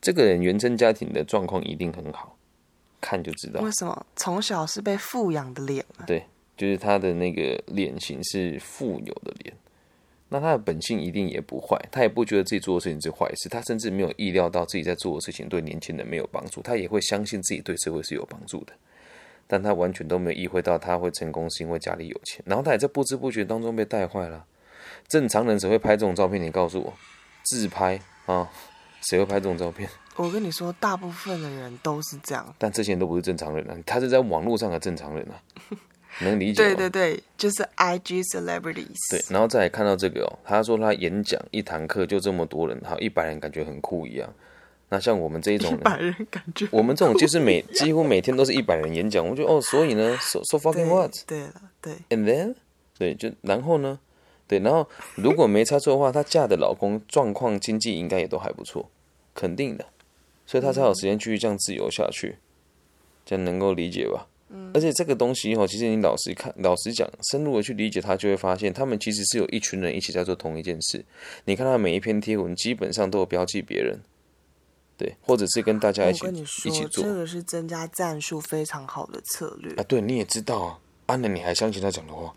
[0.00, 2.33] 这个人原生家庭的状况一定很好，
[3.04, 3.60] 看就知道。
[3.60, 6.06] 为什么从小是被富养的脸啊？
[6.06, 6.24] 对，
[6.56, 9.54] 就是他的那个脸型是富有的脸，
[10.30, 18.72] 那他的本性一定也不坏，他也不觉得自己做的事情是坏事，他甚至没有意料到自己在做的事情对年轻人没有帮助，他也会相信自己对社会是有帮助的，
[19.46, 24.46] 但他完全都没有意会到他会成功是因为家里有钱，然后他也在不知不觉当中被带坏了。
[25.06, 26.42] 正常人谁会拍这种照片？
[26.42, 26.92] 你告诉我，
[27.42, 28.50] 自拍啊，
[29.02, 29.88] 谁会拍这种照片？
[30.16, 32.54] 我跟你说，大部分的人都是这样。
[32.58, 35.34] 但这些人都不是正常人啊，他是在网络上的正常人啊，
[36.20, 36.68] 能理解吗？
[36.68, 39.10] 对对对，就是 IG celebrities。
[39.10, 44.32] 对，然后再来看到这个哦，他说他演讲一堂课就这么多人，好一百人感觉很酷一样。
[44.90, 52.54] 那像我们这一种一人，百人感觉我们这种就是每几乎每天都是一百人演讲，我觉得哦，所以呢，so so fucking what 对了，对，and then
[52.96, 53.98] 对，就然后呢，
[54.46, 58.88] 对，然后如果没猜错的话，她嫁的老公状况经济应该也都还不错，
[59.34, 59.84] 肯定的，
[60.46, 62.36] 所以他才有时间继续这样自由下去，
[63.24, 64.26] 这样能够理解吧？
[64.72, 71.04] 而且这个东西哦，其实你老实看、老实讲，深入的去理解它，就会发现他们其实是有一群人一起在做同一件事。
[71.46, 73.98] 你看他每一篇贴文，基本上都有标记别人，
[74.96, 76.26] 对，或者是跟大家一起
[76.68, 79.82] 一起做这个是增加战术非常好的策略啊。。
[79.88, 82.32] 对，你也知道啊，啊，能你还相信他讲的话？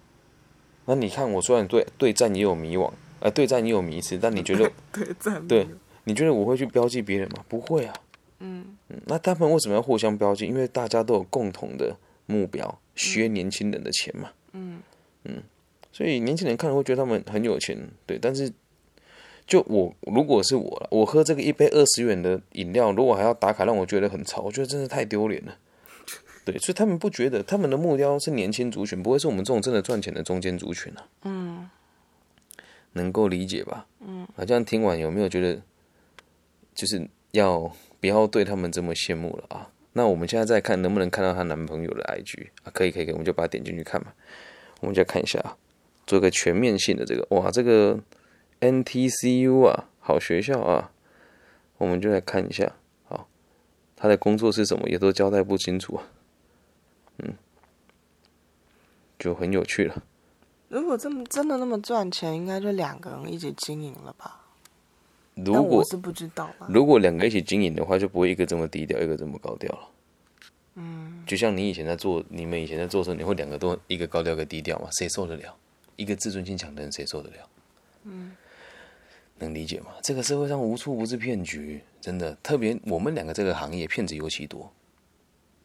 [0.85, 2.89] 那你看，我虽然对对战也有迷惘，
[3.19, 5.67] 呃，对战也有迷失，但你觉得 对战对，
[6.07, 7.43] 你觉得我会去标记别人吗？
[7.49, 7.93] 不会啊。
[8.39, 10.45] 嗯那他们为什么要互相标记？
[10.45, 14.31] 因为大家都有共同的目标，削年轻人的钱嘛。
[14.53, 14.81] 嗯
[15.25, 15.43] 嗯
[15.91, 18.17] 所以年轻人看了会觉得他们很有钱，对。
[18.17, 18.49] 但是，
[19.45, 25.57] 就我如果是我了，我喝这个一杯二十元的饮料，如果还要打卡，让我觉得很潮，我觉得真的太丢脸了。
[26.45, 31.07] 对，所以他们不觉得，他们的目标是年轻族群，不会是我们这种真的赚钱的中间族群啊。
[31.23, 31.69] 嗯，
[32.93, 33.85] 能够理解吧？
[33.99, 35.59] 嗯，啊，这样听完有没有觉得，
[36.77, 39.71] 就是要不要对他们这么羡慕了啊？
[39.93, 42.69] 那我们现在再看能不能看到她男朋友的 IG 啊？
[42.71, 44.13] 可以，可以，可以，我们就把它点进去看吧。
[44.81, 45.57] 我们就看一下，
[46.05, 47.99] 做个全面性的这个，哇，这个
[48.61, 50.91] NTCU 啊，好学校啊，
[51.79, 52.71] 我们就来看一下。
[53.05, 53.27] 好，
[53.95, 56.03] 他的工作是什么，也都交代不清楚啊。
[57.17, 57.33] 嗯，
[59.17, 60.03] 就很有趣了。
[60.69, 64.43] 如果这么真的那么赚钱，应该就两个人一起经营了吧？
[65.45, 66.67] 如果是不知道啦。
[66.69, 69.79] 如果两个一起经营的话，就不会一个这么低调，一个这么高调了。
[70.75, 74.87] 嗯，就像你以前在做，你们以前在做的时候，你会两个都一个高调，一个低调嘛？
[74.91, 75.55] 谁受得了？
[75.95, 77.35] 一个自尊心强的人，谁受得了？
[78.03, 78.31] 嗯，
[79.39, 79.87] 能理解吗？
[80.03, 82.35] 这个社会上无处不是骗局，真的。
[82.43, 84.71] 特别我们两个这个行业，骗子尤其多。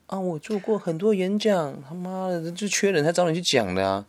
[0.06, 4.06] 啊，我做过很多演讲，他妈的就缺人才找你去讲的啊！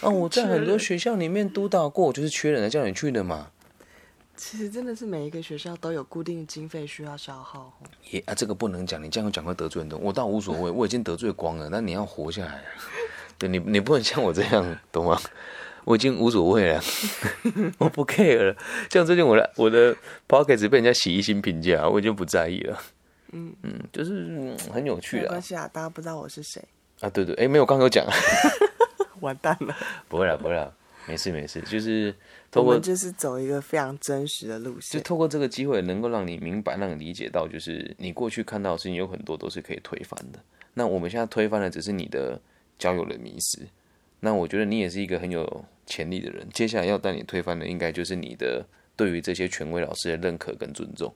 [0.00, 3.50] 啊，我在很多学校里面督导过，就是缺人才叫你去的嘛。
[4.36, 7.72] 其实真的是每一个学校都有固定的经费需要消耗哦。
[8.10, 9.98] 也啊，这个不能讲，你这样讲会得罪很多。
[9.98, 12.64] 我倒无所谓， 我已经得罪光了，但你要活下来啊。
[13.38, 15.18] 对你，你不能像我这样， 懂吗？
[15.84, 16.80] 我已经无所谓了，
[17.78, 18.56] 我不 care 了。
[18.90, 19.94] 像最近我的我的
[20.26, 22.80] pocket 被人家洗一星评价，我已经不在意了。
[23.32, 26.62] 嗯嗯，就是很有趣没的关系啊，大家不知道我是谁，
[27.00, 27.10] 啊。
[27.10, 28.06] 对对，哎，没有，刚刚有讲，
[29.20, 29.76] 完蛋了。
[30.08, 30.72] 不会了，不会了，
[31.06, 32.14] 没事没事，就是
[32.54, 35.00] 透过我们就是走一个非常真实的路线就。
[35.00, 40.38] 透过这个机会，能够让你明白，让你理解到，就是你过去看到的事情有很多都是可以推翻的。
[40.72, 42.40] 那我们现在推翻的只是你的
[42.78, 43.66] 交友的迷失。
[44.20, 46.48] 那我觉得你也是一个很有潜力的人。
[46.54, 48.64] 接下来要带你推翻的，应该就是你的
[48.94, 51.12] 对于这些权威老师的认可跟尊重。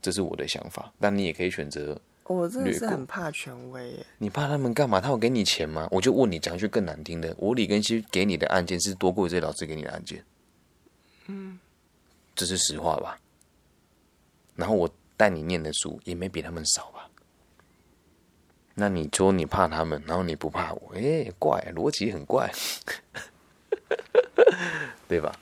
[0.00, 0.92] 这是我的想法。
[1.00, 4.06] 但你也可以选择，我真的是很怕权威耶。
[4.18, 5.00] 你怕他们干嘛？
[5.00, 5.88] 他有给你钱吗？
[5.90, 10.24] 我就问你，讲句更难听的，我李根熙给你的案件是多过于这些老师给你的案件。
[11.30, 11.58] 嗯，
[12.34, 13.18] 这是实话吧？
[14.56, 17.08] 然后我带你念的书也没比他们少吧？
[18.74, 22.50] 那你说你怕他们，然后你不怕我，哎、怪，逻辑很怪，
[25.06, 25.38] 对吧？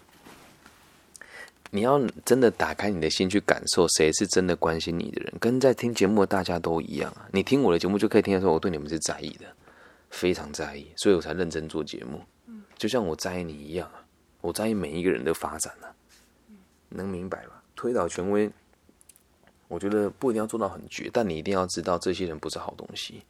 [1.71, 7.29] 你要真的打开你的心去感受，谁是真的关心你的人，跟在听节目的大家都一样啊。
[7.33, 9.45] 你听我的节目就可以听得出我对你们是在意的，
[10.11, 12.23] 非常在意，所以我才认真做节目。
[12.77, 14.03] 就像我在意你一样啊，
[14.41, 15.95] 我在意每一个人的发展啊，
[16.89, 17.63] 能明白吧？
[17.75, 18.51] 推倒权威，
[19.69, 23.23] 我觉得不一定要做到很绝，但你一定要知道这些人不是好东西。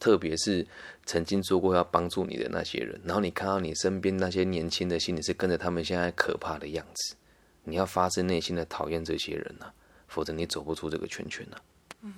[0.00, 0.66] 特别是
[1.06, 7.14] 曾经做过要帮助你的那些人，然后你看到你身边那些年轻的心里是跟着他们现在可怕的样子，
[7.62, 9.72] 你要发自内心的讨厌这些人呐、
[10.08, 12.12] 否则你走不出这个圈圈呐、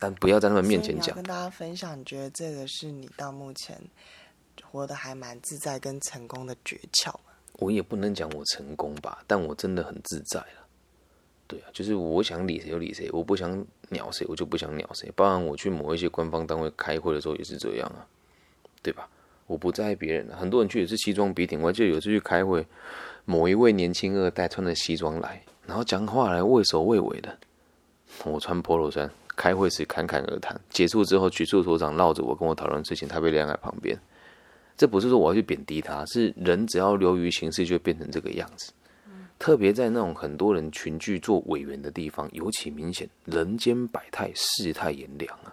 [0.00, 3.80] 但不要在他们面前讲跟，大家分享，你觉得这个是你到目前
[4.64, 7.31] 活得还蛮自在跟成功的诀窍吗？
[7.54, 10.66] 我也不能讲我成功吧，但我真的很自在了。
[11.46, 15.12] 对啊，就是我想理谁就理谁，我不想鸟谁我就不想鸟谁。
[15.14, 18.06] 包含我去某一些官方单位开会的时候也是这样啊，
[18.82, 19.08] 对吧？
[19.46, 21.60] 我不在意别人、啊，很多人去也是西装笔挺。
[21.60, 22.66] 我还记得有次去开会，
[23.26, 27.36] 某一位年轻二代穿着西装来，然后讲话来畏首畏尾的。
[28.24, 33.98] 我穿 polo 衫，开会时侃侃而谈，结束之后局处所长绕着我跟我讨论事情，他被晾在旁边。
[34.76, 38.72] 这不是说我要去贬低他，是人只要流于形式就会变成这个样子。
[39.38, 45.52] 特别在那种很多人群聚做委员的地方，尤其明显，人间百态，世态炎凉啊。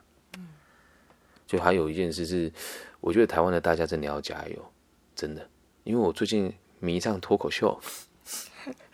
[1.47, 2.51] 就还有一件事是，
[2.99, 4.71] 我觉得台湾的大家真的要加油，
[5.15, 5.49] 真的，
[5.83, 7.79] 因为我最近迷上脱口秀，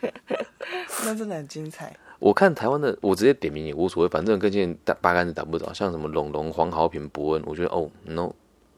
[1.04, 1.94] 那真的很精彩。
[2.18, 5.70] 我看台湾的，我直接点名也无所谓，反正跟这打八竿子打不着。
[5.74, 8.32] 像什么龙龙、黄豪平、伯恩，我觉得哦，no，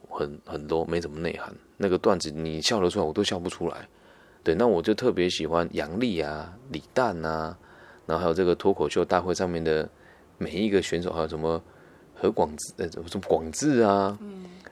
[0.09, 1.55] 很很 low，没什么内涵。
[1.77, 3.89] 那个段子你笑得出来，我都笑不出来。
[4.43, 7.57] 对，那我就特别喜欢杨笠啊、李诞啊，
[8.07, 9.89] 然后还有这个脱口秀大会上面的
[10.39, 11.63] 每一个选手，还有什么
[12.15, 14.19] 何广智、呃，什么广智啊，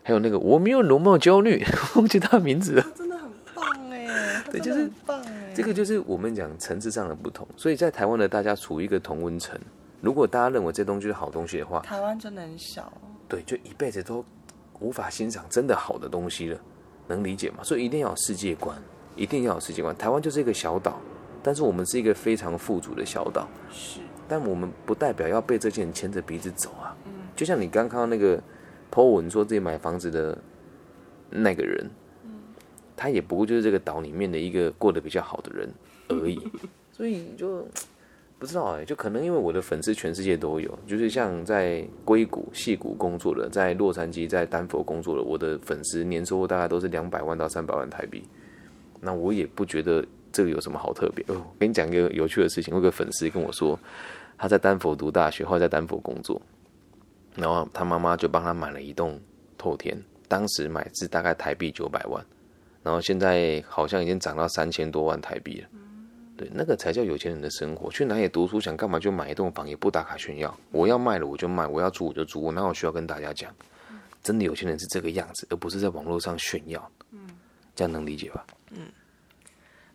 [0.02, 1.62] 还有那个我没有容貌焦虑，
[1.96, 2.82] 忘记他的名字了。
[2.94, 5.52] 真的很棒哎， 对就是棒哎。
[5.54, 9.58] 这个就是我们讲层次上的不同，所以在台湾的大家处于一个同温层。
[10.00, 12.92] 如果大家认为这东西是好东西的话，台湾真的很小，
[13.28, 14.24] 对，就一辈子都
[14.80, 16.60] 无法欣赏真的好的东西了，
[17.08, 17.62] 能理解吗？
[17.62, 18.76] 所以一定要有世界观，
[19.14, 19.96] 一定要有世界观。
[19.96, 21.00] 台湾就是一个小岛，
[21.42, 26.96] 但是我们是一个非常富足的小岛，是但我们不代表要被这些人牵着鼻子走啊。
[27.34, 28.42] 就像你刚看到那个
[28.90, 30.36] po 文说自己买房子的
[31.30, 31.88] 那个人，
[32.96, 35.72] 他也不过就是这个岛里面的一个过得比较好的人
[36.08, 36.40] 而已，
[36.92, 37.66] 所以就
[38.38, 48.22] 不知道哎、就可能因为我的粉丝全世界都有，就是像在硅谷、戏谷工作的，在洛杉矶、在丹佛工作的，我的粉丝年收入大概都是两百万到三百万台币，
[49.00, 51.24] 那我也不觉得这个有什么好特别。
[51.28, 53.78] 哦，我跟你讲一个有趣的事情，我有个粉丝跟我说，
[54.36, 56.40] 他在丹佛读大学，后来在丹佛工作，
[57.36, 59.18] 然后他妈妈就帮他买了一栋
[59.56, 59.96] 透天，
[60.28, 62.22] 当时买是大概台币九百万，
[62.82, 65.68] 然后现在好像已经涨到三千多万台币了。
[66.36, 67.90] 对，那个才叫有钱人的生活。
[67.90, 70.56] 去哪里读书，想干嘛就买一栋房，也不打卡炫耀。
[70.70, 73.54] 我要卖了我就卖，我要租我就租，我哪有需要跟大家讲？
[74.22, 76.90] 真的有钱人是这个样子，而不是在网络上炫耀。
[77.12, 77.28] 嗯
[77.74, 78.46] 这样能理解吧？
[78.70, 78.88] 嗯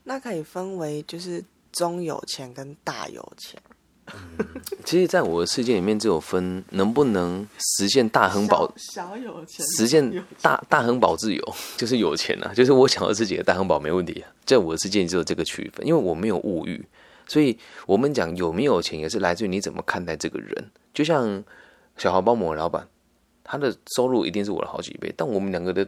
[0.03, 3.61] 那可以分为就是中有钱跟大有钱。
[4.83, 14.29] 其实，在我的世界里面，只有分能不能实现大亨保小小有钱，实现大大亨保自由， 就是有钱啊，就是我想要自己的大亨保没问题啊。
[14.45, 16.83] 在我的世界只有这个区分，因为我没有物欲，
[17.27, 20.71] 所以我们讲有没有钱也是来自于你怎么看待这个人。
[20.93, 21.41] 就像
[21.95, 22.85] 小豪包膜老板，
[23.43, 25.87] 他的收入一定是我的好几倍，但我们两个的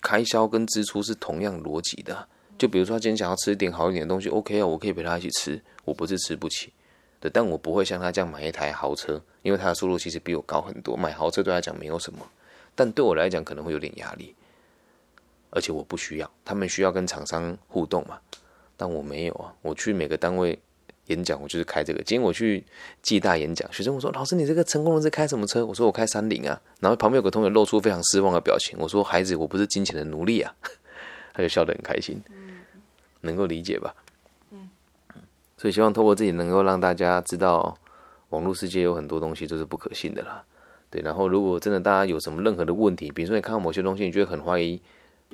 [0.00, 2.26] 开销跟支出是同样逻辑的啊。
[2.58, 6.72] 就比如说，他今天想要吃一点好一点的东西，OK 啊，我可以陪他一起吃，我不是吃不起。
[7.20, 12.26] 对，但我不会像他这样买一台豪车，因为他的收入其实比我高很多，买豪车对他来讲没有什么，
[12.74, 14.34] 但对我来讲可能会有点压力。
[15.50, 18.18] 而且我不需要，他们需要跟厂商互动嘛，
[18.76, 19.52] 但我没有啊。
[19.62, 20.56] 我去每个单位
[21.06, 22.00] 演讲，我就是开这个。
[22.04, 22.64] 今天我去
[23.02, 28.78] 暨大演讲，学生我说：“老师，你这个成功人士开什么车？”我说：“我开三菱啊。”然后旁边有个同学露出非常失望的表情。
[28.78, 30.54] 我说：“孩子，我不是金钱的奴隶啊。
[31.34, 32.22] ”他就笑得很开心，
[33.22, 33.92] 能够理解吧？
[35.60, 37.76] 所以希望透过自己能够让大家知道，
[38.30, 40.42] 网络世界有很多东西都是不可信的啦。
[40.88, 44.80] 对，然后如果真的大家有什么任何的问题，比如说你看到某些东西，你觉得很怀疑，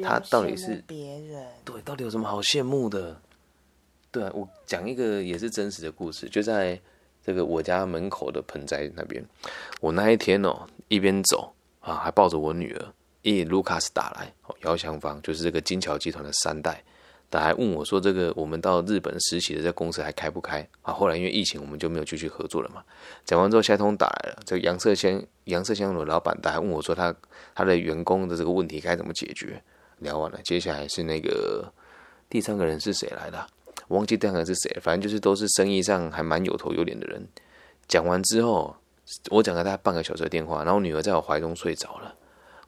[0.03, 3.17] 他到底是别人对，到底有什么好羡慕的？
[4.11, 6.77] 对啊，我讲一个也是真实的故事，就在
[7.25, 9.25] 这个我家门口的盆栽那边，
[9.81, 12.85] 我那一天哦，一边走啊，还抱着我女儿，
[13.23, 16.83] 一卢卡斯打来，哦，姚祥芳就是这个金桥集团的三代。
[17.31, 22.83] 他还问我说：“这个我们到日本实习的这公司还开不开？”啊，后来因为疫情，我们就没有继续合作了嘛。
[23.25, 27.15] 讲完之后，下通打来了，这个杨色香杨色香的老板，他还问我说：“他
[27.55, 29.63] 他的员工的这个问题该怎么解决？”
[29.99, 31.73] 聊完了，接下来是那个
[32.29, 33.47] 第三个人是谁来的？
[33.89, 37.27] 忘记第三个是谁，反正就是都是生意上还蛮有头有脸的人。
[37.89, 38.77] 讲完之后，
[39.31, 42.15] 我讲了大概半个小时的电话，然后女儿在我怀中睡着了。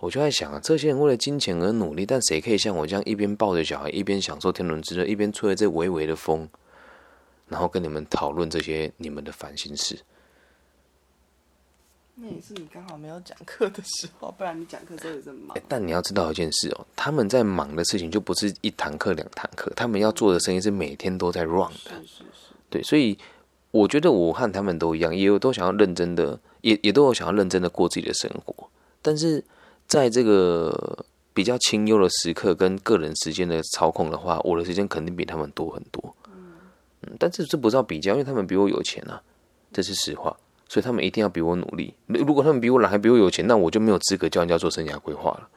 [0.01, 6.49] 我就在想啊，这些人为了金钱而努力，但谁可以像我这样一边抱着小孩，一边享受天伦之乐，一边吹着这微微的风，
[7.49, 9.99] 然后跟你们讨论这些你们的烦心事？
[12.15, 15.57] 那也是你刚好没有讲课的时候，不然你讲课时候也忙。
[15.67, 21.91] 但你要知道一件事哦，他们在忙的事情就不是一堂课两堂课，他们要做的生意是每天都在 run 的。
[21.91, 23.19] 是是是，对，所以
[23.73, 28.71] 我觉得我和他们都一样，也有都想要认真的，也也都有想要认真的过自己的生活，
[29.03, 29.43] 但是。
[29.89, 36.15] 在这个比较清幽的时刻跟个人时间的操控的话，我的时间肯定比他们多很多。
[36.31, 39.23] 嗯，但是这不是要比较，因为他们比我有钱啊，
[39.73, 40.37] 这是实话，
[40.69, 41.95] 所以他们一定要比我努力。
[42.07, 45.49] 如果他们比我懒还比我有钱，那我就没有资格教人家做生涯规划了。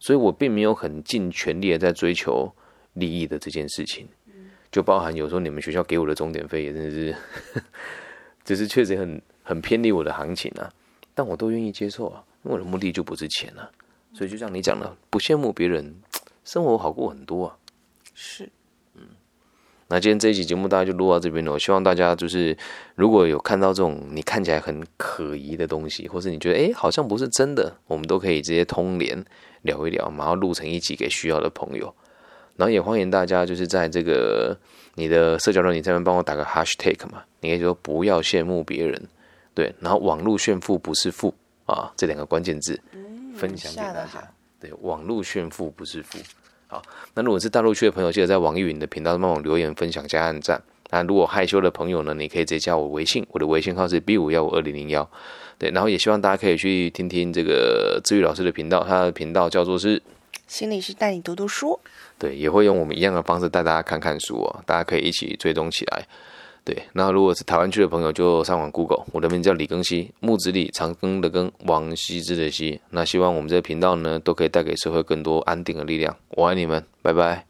[0.00, 2.52] 所以我并没有很尽全力的在追求
[2.94, 4.08] 利益的这件事情，
[4.72, 7.16] 就包含有时候你们学校给我的钟点费也真的是，
[8.44, 10.68] 只是确实很很偏离我的行情啊，
[11.14, 12.24] 但我都愿意接受啊。
[12.42, 13.68] 因为我的目的就不是钱了，
[14.16, 15.94] 所以就像你讲的，不羡慕别人
[16.42, 17.58] 生活好过很多啊。
[18.14, 18.48] 是，
[18.94, 19.02] 嗯。
[19.88, 21.52] 那今天这一期节目大家就录到这边了。
[21.52, 22.56] 我希望大家就是
[22.94, 29.22] 如果有看到这种你看起来很可疑的东西，或是你觉得哎好像不是真的，我们都可以直接通联
[29.60, 31.94] 聊一聊，然后录成一集给需要的朋友。
[32.56, 34.58] 然后也欢迎大家就是在这个
[34.94, 39.06] 你的社交软件上面帮我打个 hashtag 嘛，你可以说不要羡慕别人，
[39.52, 41.34] 对，然后网络炫富不是富。
[41.66, 42.80] 啊，这两个关键字
[43.36, 44.30] 分享给大家。
[44.58, 46.18] 对，网络炫富不是富。
[46.66, 46.82] 好，
[47.14, 50.60] 那如果是大陆区的朋友，记得在网易云的频道帮我留言分享加按赞。
[50.90, 55.08] 那如果害羞的朋友呢，你可以直接加我微信，我的微信号是 B 五幺五二零零幺。
[55.58, 60.02] 对，然后也希望大家可以去听听这个治愈老师的频道，他的频道叫做是
[60.46, 61.78] 心理师带你读读书。
[62.18, 66.06] 对，也会用我们一样的方式带大家看看书哦，大家可以一起追踪起来。
[66.66, 72.80] 对，那如果是台湾区的朋友，就上网 Google，我的名字叫李庚希，木子李，长庚的庚，王羲之的羲。
[72.90, 76.16] 那希望我们这个频道呢，都可以带给社会更多安定的力量。
[76.30, 77.46] 我爱你们，拜拜。